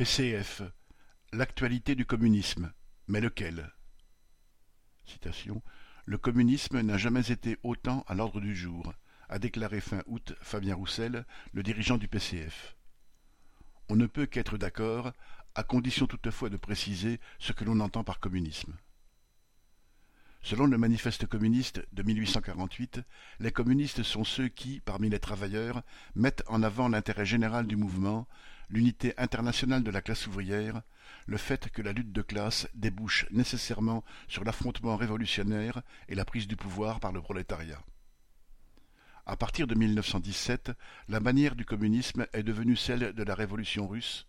PCF 0.00 0.62
L'actualité 1.30 1.94
du 1.94 2.06
communisme, 2.06 2.72
mais 3.06 3.20
lequel? 3.20 3.70
Le 6.06 6.16
communisme 6.16 6.80
n'a 6.80 6.96
jamais 6.96 7.30
été 7.30 7.58
autant 7.62 8.02
à 8.08 8.14
l'ordre 8.14 8.40
du 8.40 8.56
jour, 8.56 8.94
a 9.28 9.38
déclaré 9.38 9.82
fin 9.82 10.02
août 10.06 10.34
Fabien 10.40 10.74
Roussel, 10.74 11.26
le 11.52 11.62
dirigeant 11.62 11.98
du 11.98 12.08
PCF. 12.08 12.78
On 13.90 13.96
ne 13.96 14.06
peut 14.06 14.24
qu'être 14.24 14.56
d'accord, 14.56 15.12
à 15.54 15.64
condition 15.64 16.06
toutefois 16.06 16.48
de 16.48 16.56
préciser 16.56 17.20
ce 17.38 17.52
que 17.52 17.64
l'on 17.64 17.80
entend 17.80 18.02
par 18.02 18.20
communisme. 18.20 18.78
Selon 20.42 20.66
le 20.66 20.78
manifeste 20.78 21.26
communiste 21.26 21.86
de 21.92 22.02
1848, 22.02 23.02
les 23.40 23.52
communistes 23.52 24.02
sont 24.02 24.24
ceux 24.24 24.48
qui, 24.48 24.80
parmi 24.80 25.10
les 25.10 25.18
travailleurs, 25.18 25.82
mettent 26.14 26.42
en 26.46 26.62
avant 26.62 26.88
l'intérêt 26.88 27.26
général 27.26 27.66
du 27.66 27.76
mouvement, 27.76 28.26
l'unité 28.70 29.12
internationale 29.18 29.82
de 29.82 29.90
la 29.90 30.00
classe 30.00 30.26
ouvrière, 30.26 30.80
le 31.26 31.36
fait 31.36 31.68
que 31.68 31.82
la 31.82 31.92
lutte 31.92 32.12
de 32.12 32.22
classe 32.22 32.68
débouche 32.74 33.26
nécessairement 33.30 34.02
sur 34.28 34.44
l'affrontement 34.44 34.96
révolutionnaire 34.96 35.82
et 36.08 36.14
la 36.14 36.24
prise 36.24 36.48
du 36.48 36.56
pouvoir 36.56 37.00
par 37.00 37.12
le 37.12 37.20
prolétariat. 37.20 37.82
À 39.26 39.36
partir 39.36 39.66
de 39.66 39.74
1917, 39.74 40.72
la 41.08 41.20
manière 41.20 41.54
du 41.54 41.66
communisme 41.66 42.26
est 42.32 42.42
devenue 42.42 42.76
celle 42.76 43.12
de 43.12 43.22
la 43.22 43.34
révolution 43.34 43.86
russe, 43.86 44.26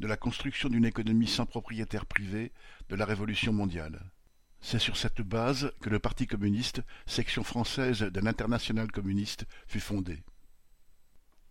de 0.00 0.06
la 0.06 0.16
construction 0.16 0.70
d'une 0.70 0.86
économie 0.86 1.28
sans 1.28 1.44
propriétaire 1.44 2.06
privé, 2.06 2.50
de 2.88 2.96
la 2.96 3.04
révolution 3.04 3.52
mondiale. 3.52 4.00
C'est 4.60 4.78
sur 4.78 4.96
cette 4.96 5.22
base 5.22 5.72
que 5.80 5.90
le 5.90 5.98
Parti 5.98 6.26
communiste, 6.26 6.82
section 7.06 7.42
française 7.42 8.00
de 8.00 8.20
l'Internationale 8.20 8.92
communiste, 8.92 9.46
fut 9.66 9.80
fondé. 9.80 10.22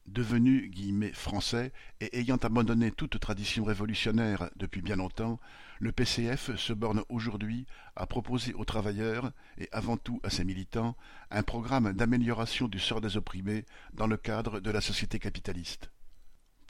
Devenu 0.06 0.72
«français 1.14 1.72
et 2.02 2.20
ayant 2.20 2.38
abandonné 2.38 2.92
toute 2.92 3.20
tradition 3.20 3.64
révolutionnaire 3.64 4.50
depuis 4.56 4.82
bien 4.82 4.96
longtemps, 4.96 5.40
le 5.80 5.92
PCF 5.92 6.56
se 6.56 6.74
borne 6.74 7.04
aujourd'hui 7.10 7.68
à 7.96 8.08
proposer 8.08 8.54
aux 8.54 8.66
travailleurs, 8.66 9.32
et 9.58 9.70
avant 9.72 9.98
tout 9.98 10.20
à 10.24 10.30
ses 10.30 10.46
militants, 10.46 10.96
un 11.30 11.44
programme 11.44 11.94
d'amélioration 11.94 12.68
du 12.68 12.80
sort 12.80 13.02
des 13.02 13.18
opprimés 13.18 13.66
dans 13.94 14.08
le 14.08 14.18
cadre 14.18 14.60
de 14.60 14.72
la 14.72 14.82
société 14.82 15.20
capitaliste. 15.20 15.92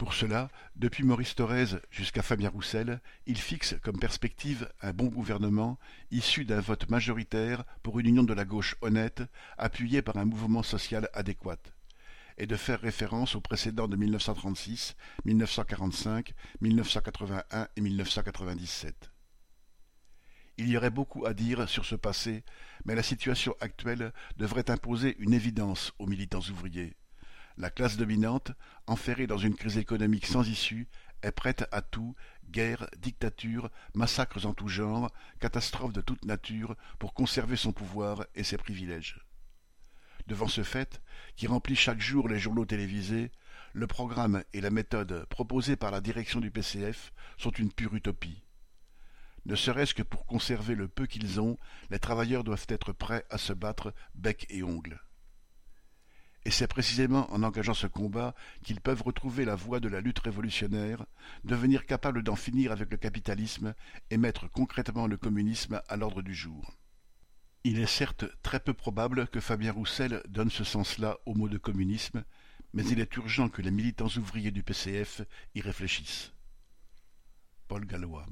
Pour 0.00 0.14
cela, 0.14 0.48
depuis 0.76 1.04
Maurice 1.04 1.34
Thorez 1.34 1.78
jusqu'à 1.90 2.22
Fabien 2.22 2.48
Roussel, 2.48 3.02
il 3.26 3.36
fixe 3.36 3.74
comme 3.82 3.98
perspective 3.98 4.66
un 4.80 4.94
bon 4.94 5.08
gouvernement 5.08 5.78
issu 6.10 6.46
d'un 6.46 6.60
vote 6.60 6.88
majoritaire 6.88 7.64
pour 7.82 8.00
une 8.00 8.06
union 8.06 8.22
de 8.22 8.32
la 8.32 8.46
gauche 8.46 8.76
honnête, 8.80 9.22
appuyée 9.58 10.00
par 10.00 10.16
un 10.16 10.24
mouvement 10.24 10.62
social 10.62 11.10
adéquat, 11.12 11.58
et 12.38 12.46
de 12.46 12.56
faire 12.56 12.80
référence 12.80 13.34
aux 13.34 13.42
précédents 13.42 13.88
de 13.88 13.96
1936, 13.96 14.96
1945, 15.26 16.32
1981 16.62 17.68
et 17.76 17.80
1997. 17.82 19.10
Il 20.56 20.70
y 20.70 20.78
aurait 20.78 20.88
beaucoup 20.88 21.26
à 21.26 21.34
dire 21.34 21.68
sur 21.68 21.84
ce 21.84 21.94
passé, 21.94 22.42
mais 22.86 22.94
la 22.94 23.02
situation 23.02 23.54
actuelle 23.60 24.14
devrait 24.38 24.70
imposer 24.70 25.14
une 25.18 25.34
évidence 25.34 25.92
aux 25.98 26.06
militants 26.06 26.40
ouvriers. 26.50 26.96
La 27.60 27.68
classe 27.68 27.98
dominante, 27.98 28.52
enferrée 28.86 29.26
dans 29.26 29.36
une 29.36 29.54
crise 29.54 29.76
économique 29.76 30.24
sans 30.24 30.48
issue, 30.48 30.88
est 31.20 31.30
prête 31.30 31.68
à 31.72 31.82
tout, 31.82 32.14
guerre, 32.48 32.88
dictature, 32.96 33.68
massacres 33.92 34.46
en 34.46 34.54
tout 34.54 34.68
genre, 34.68 35.12
catastrophes 35.40 35.92
de 35.92 36.00
toute 36.00 36.24
nature, 36.24 36.74
pour 36.98 37.12
conserver 37.12 37.56
son 37.56 37.72
pouvoir 37.72 38.24
et 38.34 38.44
ses 38.44 38.56
privilèges. 38.56 39.20
Devant 40.26 40.48
ce 40.48 40.62
fait, 40.62 41.02
qui 41.36 41.48
remplit 41.48 41.76
chaque 41.76 42.00
jour 42.00 42.30
les 42.30 42.38
journaux 42.38 42.64
télévisés, 42.64 43.30
le 43.74 43.86
programme 43.86 44.42
et 44.54 44.62
la 44.62 44.70
méthode 44.70 45.26
proposés 45.26 45.76
par 45.76 45.90
la 45.90 46.00
direction 46.00 46.40
du 46.40 46.50
PCF 46.50 47.12
sont 47.36 47.50
une 47.50 47.70
pure 47.74 47.94
utopie. 47.94 48.42
Ne 49.44 49.54
serait-ce 49.54 49.92
que 49.92 50.02
pour 50.02 50.24
conserver 50.24 50.74
le 50.74 50.88
peu 50.88 51.04
qu'ils 51.04 51.42
ont, 51.42 51.58
les 51.90 51.98
travailleurs 51.98 52.42
doivent 52.42 52.66
être 52.70 52.94
prêts 52.94 53.26
à 53.28 53.36
se 53.36 53.52
battre 53.52 53.92
bec 54.14 54.46
et 54.48 54.62
ongles. 54.62 54.98
Et 56.46 56.50
c'est 56.50 56.66
précisément 56.66 57.30
en 57.32 57.42
engageant 57.42 57.74
ce 57.74 57.86
combat 57.86 58.34
qu'ils 58.64 58.80
peuvent 58.80 59.02
retrouver 59.02 59.44
la 59.44 59.56
voie 59.56 59.80
de 59.80 59.88
la 59.88 60.00
lutte 60.00 60.20
révolutionnaire, 60.20 61.04
devenir 61.44 61.84
capables 61.84 62.22
d'en 62.22 62.36
finir 62.36 62.72
avec 62.72 62.90
le 62.90 62.96
capitalisme 62.96 63.74
et 64.10 64.16
mettre 64.16 64.50
concrètement 64.50 65.06
le 65.06 65.18
communisme 65.18 65.82
à 65.88 65.96
l'ordre 65.96 66.22
du 66.22 66.34
jour. 66.34 66.76
Il 67.62 67.78
est 67.78 67.86
certes 67.86 68.24
très 68.42 68.58
peu 68.58 68.72
probable 68.72 69.28
que 69.28 69.40
Fabien 69.40 69.72
Roussel 69.72 70.22
donne 70.28 70.50
ce 70.50 70.64
sens-là 70.64 71.18
au 71.26 71.34
mot 71.34 71.48
de 71.48 71.58
communisme, 71.58 72.24
mais 72.72 72.86
il 72.86 73.00
est 73.00 73.16
urgent 73.16 73.50
que 73.50 73.60
les 73.60 73.70
militants 73.70 74.06
ouvriers 74.16 74.50
du 74.50 74.62
PCF 74.62 75.20
y 75.54 75.60
réfléchissent. 75.60 76.32
Paul 77.68 77.84
Gallois 77.84 78.24